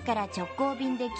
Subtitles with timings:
[0.00, 1.10] から直行便で90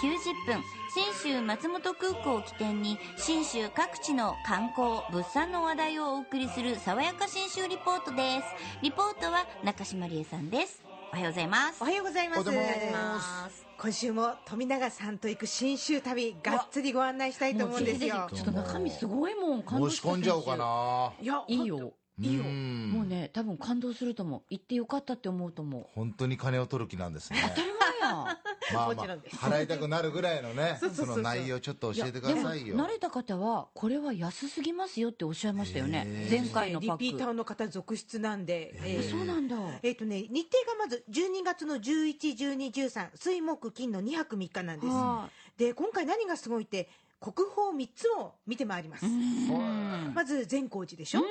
[0.45, 0.63] 分
[0.93, 8.81] 信州松本空港を起点に信州各地の観光物産の話題をお送りする爽やか信州リポートです。
[8.81, 10.83] リポートは中島理恵さんです。
[11.13, 11.81] おはようございます。
[11.81, 13.65] おはようございます。
[13.77, 18.29] 今週も富永さんと行く新州旅がっつりご案内したいと思うんですよ。
[18.33, 21.13] ちょっと中身すごいもん感動申し込んじゃおうかな。
[21.21, 22.91] いやいいよいいようん。
[22.93, 24.41] もうね多分感動すると思う。
[24.49, 25.85] 行ってよかったって思うと思う。
[25.95, 27.39] 本当に金を取る気なんですね。
[27.49, 28.15] 当たり前やん。
[28.15, 28.39] まあ
[28.73, 29.35] まあもちろんです。
[29.37, 32.75] 払いたくなるぐらいのねその内容ちょっと教えてくださいよ。
[32.75, 36.27] でも慣れた方はこれは安すぎますよっておっしゃいましたよね。
[36.29, 37.03] 前回のパック。
[37.03, 39.55] リピーターの方続出なんで、ええそうなんだ。
[39.83, 44.87] えっ、とね日程がまず12月の111213水木金の2泊3日なんです。
[44.87, 50.11] はで今回何がすごいって国宝3つを見てまいります、うん。
[50.15, 51.21] まず善光寺でしょ、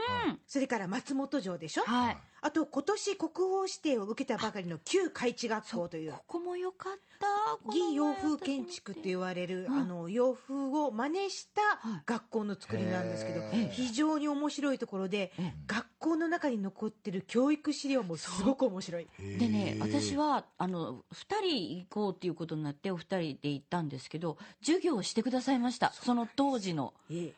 [0.46, 7.26] それから松本城でしょ、はいあと今年国宝指定を受けたばかりの旧開智学校というここも良かった。
[7.66, 9.78] 義洋風建築って言われる、うん。
[9.78, 12.02] あの洋風を真似したはい。
[12.06, 15.52] 学校の作りなんですけど、非常に面白いところで、うん。
[15.66, 19.06] 学校の中に残ってる教育資料もすごく面白い。
[19.38, 25.92] でね私はあの2人行こうっていうことになってお二人で行ったんですけど授業をしてくださいました。
[25.92, 26.94] その当時の。
[27.10, 27.34] えへへへ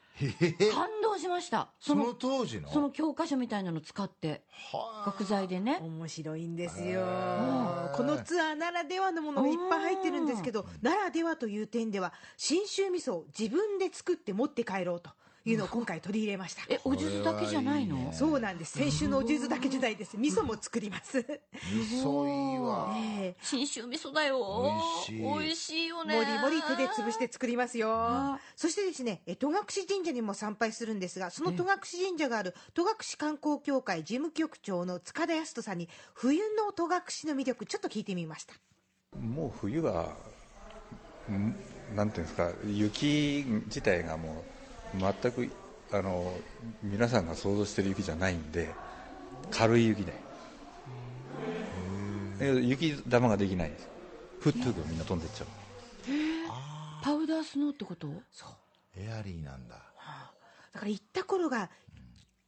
[0.73, 1.71] 感動しました。
[1.81, 2.71] そそのの当時の？
[2.71, 4.45] その教科書みたいなの使って。
[4.73, 5.11] はあ。
[5.11, 5.81] 学材でね。
[5.83, 7.01] 面白いんですよ。
[7.01, 7.97] ー。
[7.97, 15.11] このツアーならではのものがいっぱい入ってるんですけどならではという点では信州味噌を自分で作って持って帰ろうと
[15.45, 16.63] いうのを今回取り入れました。
[16.69, 18.13] えお数珠だけじゃないの？
[18.13, 18.79] そうなんです。
[18.79, 20.17] 先週のお数珠だけじゃないです。
[20.17, 21.19] 味噌も作ります。
[21.19, 22.95] 味噌いいわ。
[22.97, 23.37] ええ。
[23.43, 24.39] 信州味噌だよ。
[25.09, 25.23] 美味しい。
[25.23, 26.15] 美味しいよね。
[26.17, 27.89] もりもり手で潰して作りますよ。
[27.93, 28.39] あ。
[28.57, 29.57] そしてですねえ戸隠
[29.89, 31.69] 神社にも参拝するんですがその戸隠
[32.07, 36.91] 神社がある戸隠観光協会事務局長の塚田康人さんに冬の戸隠
[37.25, 38.55] の魅力ちょっと聞いてみました。
[39.19, 40.17] もう冬は
[41.31, 41.55] ん
[41.95, 44.52] なんていうんですか雪自体がもう
[44.95, 45.51] 全く
[45.93, 46.33] あの
[46.83, 48.73] 皆さんが想像してる雪じゃないんで
[49.51, 50.13] 軽い雪で。
[52.41, 53.89] え雪玉ができないんです。
[54.41, 54.59] ふっと
[54.89, 55.47] みんな飛んでっちゃう。
[57.05, 58.09] パウダースノーってこと？
[58.33, 58.51] そう。
[58.97, 59.77] エアリーなんだ。
[60.73, 61.71] だから行った頃が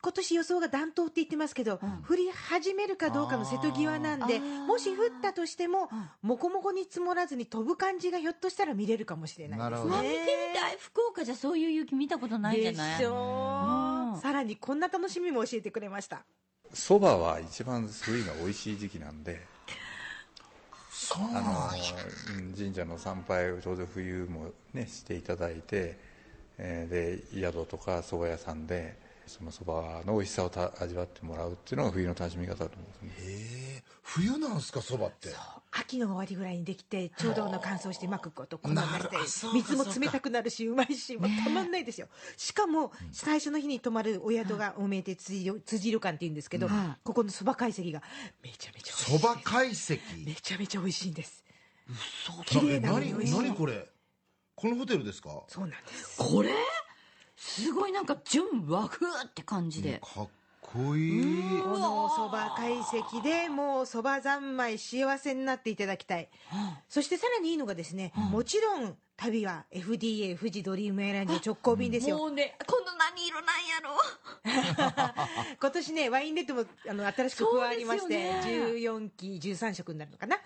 [0.04, 5.88] 今年予想が暖冬って言ってますけど、降り始めるかどうかの瀬戸際なんでもし降ったとしても
[6.20, 9.70] もこもこに積もらずに飛ぶ感じがひょっとしたら見れるかもしれないですね。
[9.70, 10.14] なるほどうわ見て
[10.52, 10.76] みたい。
[10.78, 12.98] 福岡じゃそういう雪見たことないじゃない？
[12.98, 14.16] でしょう。
[14.18, 14.20] ん。
[14.20, 16.22] さらにこんな楽しみも教えてくれました。
[16.74, 19.40] そばは一番冬が美味しい時期なんで
[20.90, 21.22] そう。
[21.34, 25.96] あのうん神社の参拝をちょうど冬もねしていただいて、
[26.58, 26.92] えー
[27.34, 33.28] で宿とか蕎麦屋さんでその蕎麦の美味しさをた味わってもらうっていうのが冬の楽しみ方だと思うんですね。
[33.28, 33.82] へえ。
[34.02, 35.30] 冬なんすかそばって。
[35.72, 39.08] 秋の終わりぐらいにできてちょうどあの乾燥してうまくこうと粉になって
[39.54, 42.06] 水も冷たくなるしうまいしもうたまんないですよ。
[42.36, 47.00] しかも最初の日に泊まるお宿がおめで辻よ辻旅館っていうんですけどはい。
[47.02, 48.02] ここのそば懐石が
[48.42, 50.00] めちゃめちゃ美味しいそば懐石？
[50.24, 51.44] めちゃめちゃ美味しいんです。
[52.38, 53.38] な綺麗なのに何美味しい。
[53.38, 53.88] 何これ？
[54.54, 55.42] このホテルですか？
[55.48, 56.16] そうなんです。
[56.18, 56.50] これ？
[57.36, 60.00] すごいなんか純和風って感じで。
[60.14, 60.28] かっ
[60.60, 61.60] こいい。
[61.62, 66.28] このそば懐石でもうそば三昧幸せになっていただきたい。
[66.88, 72.18] そしてさらにいいのがですねもちろん旅は FDA 富士ドリームエアラインの直行便ですよ。
[72.18, 73.03] もうね今度何
[73.34, 73.98] 色なんやろ。
[75.60, 80.36] 今年ねワインレッドもあの新しく加わりまして、そうですよ14期13色になるのかな、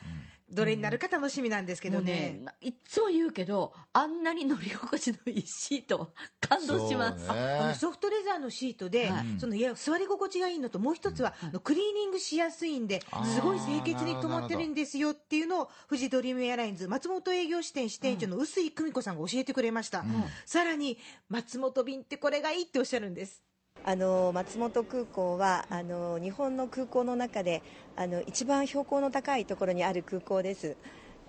[0.50, 7.38] どれになるか楽しみなんですけどもうね,、いっつも言うけどあんなに乗り心地のいいシート感動します、ね。
[7.60, 9.24] あのソフトレザーのシートで、はい。
[9.38, 13.02] そのいや座り心地がいいのともう一つは、あのクリーニングしやすいんで
[13.34, 20.04] すごい清潔に止まってるんですよっていうのを富士ドリームエアラインズ松本営業支店支店長の臼井久美子さんが教えてくれました、
[20.46, 20.98] さらに
[21.28, 23.42] 松本便ってこれがいいっておっしゃるんです
[23.84, 27.62] あの松本空港はあの日本の空港の中で
[27.96, 30.76] あの一番標高の高いところにある空港です。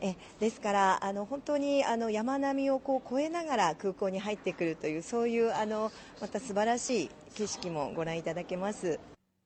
[0.01, 5.91] えですからあの本当にあの山並みをこう越えながら空港に入ってくるというそういうあの
[6.21, 8.99] また素晴らしい景色もご覧いただけます。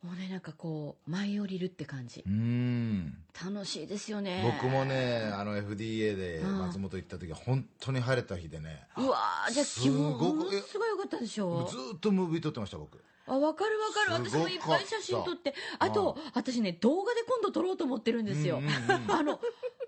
[0.03, 2.23] もうねなんかこう舞い降りるって感じ。
[2.27, 3.17] うん。
[3.41, 4.44] 楽しいですよね。
[4.61, 6.57] 僕もねあの FDA でうん。
[6.59, 8.85] 松本行った時は本当に晴れた日でね。
[8.97, 11.65] うわーじゃあ気分すごくものすごい良かったでしょ？
[11.71, 13.01] ずーっとムービー撮ってました僕。
[13.25, 14.29] あ分かる分かる。
[14.29, 15.55] 私もいっぱい写真撮って。
[15.79, 19.11] あと私ね動画で今度撮ろうと思ってるんですよ、うんうんうん。
[19.15, 19.39] あの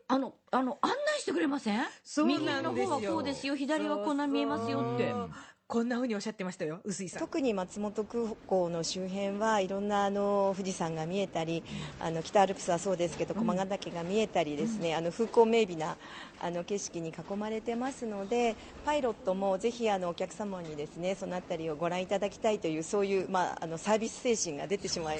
[0.07, 1.83] あのあの案内してくれません？
[2.06, 2.71] そうなんですよ。
[2.71, 3.56] 右の方はこうですよ。
[3.57, 5.12] 左はこんな見えますよって。
[5.12, 5.31] そう
[5.67, 7.19] こんなふうにおっしゃってましたよ臼井さん。
[7.21, 11.63] 特に松本空港の周辺はいろんなあの富士山が見えたり
[12.00, 15.97] あの北アルプスはそうですけど駒ヶ岳が見えたりですね、あの風光明媚な
[16.39, 25.19] あの景色に囲まれてますのでパイロットもぜひあのお客様にですねそのあたりをご覧いただきたいというそういう、まあ、あのサービス精神が出てしまうっ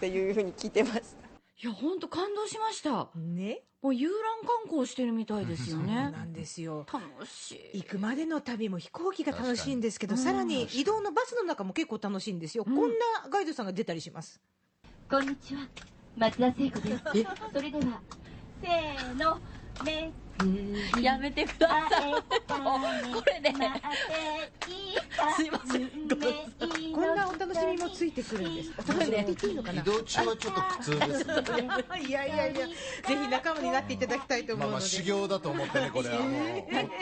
[0.00, 1.27] ていうふうに聞いてます。
[1.60, 3.08] いや本当感動しました。
[3.16, 3.62] ね？
[3.82, 4.16] もう遊覧
[4.46, 6.86] 観光してるみたいですよ そうねなんですよ。
[6.92, 7.82] 楽しい。
[7.82, 14.40] 行くまでの旅も飛行機が楽しいんですけどさらに移動のバスの中も結構楽しいんですよ、こんなガイドさんが出たりします。
[15.10, 15.66] こんにちは。
[16.16, 17.02] 松田聖子です。
[17.52, 18.00] それでは
[18.62, 19.40] せーの
[19.84, 22.12] メッセやめてください。
[23.12, 23.54] これね
[25.36, 25.88] すいません。
[26.92, 29.82] こんなお楽しみもついてくるんですお楽しみって言っていいのかな？
[29.82, 31.24] 移動中はちょっと苦痛です。
[31.26, 31.68] ね
[32.08, 32.74] いやいやいやぜ
[33.06, 36.20] ひ仲間になっていただきたいと思うので、まあまあ修行だと思ってねこれは。
[36.22, 36.32] もう。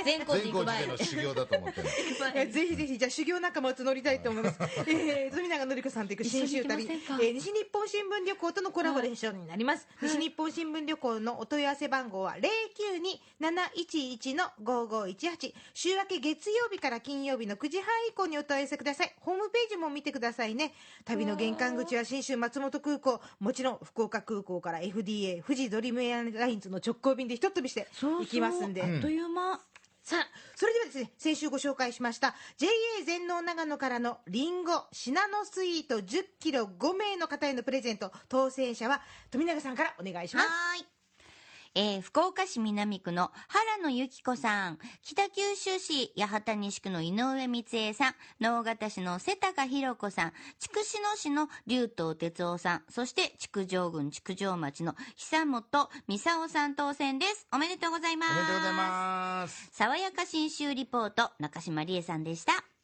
[0.04, 1.82] 全国での修行だと思って
[2.46, 4.58] ぜひぜひじゃあ修行仲間を募りたいと思います。
[4.86, 9.86] えー、富永典子さんと行く新州旅、えー西日本新聞旅行とのコラボレーションになります。
[10.00, 15.54] 西日本新聞旅行のお問い合わせ番号は零九二七一一の五五一八。
[15.74, 19.14] 週明け月曜日から金曜日の9時半以降にお問い合わせください。
[19.20, 20.72] ホームページも見てくださいね。
[21.04, 28.82] 旅の玄関口は新州松本空港、もちろん福岡空港から FDA 富士ドリームエアラインズの直行便でひとっ飛びして行きますんで。
[28.82, 29.60] あっという間
[30.02, 32.68] さあ、それではですね、先週ご紹介しました、JA
[33.04, 39.02] 全農長野からのリンゴ、シナノスイート10キロ5名の方へのプレゼント、当選者は
[39.32, 40.48] 富永さんからお願いします。
[40.48, 40.95] はーい。
[41.78, 57.46] えー福岡市南区の原野由紀子さん、北九州市八幡西区の井上光恵さん、直方市の瀬高弘子さん、筑紫野市の竜東哲夫さん、そして築城郡築城町の久本美沙さん当選です。
[57.52, 58.32] おめでとうございます。
[58.32, 62.75] おめでとうございます爽やか新州リポート、中島理恵さんでした。